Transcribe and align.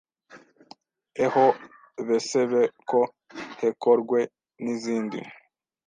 eho 1.23 1.45
besebe 2.07 2.61
ko 2.89 2.99
hekorwe 3.61 4.19
nizindi 4.63 5.19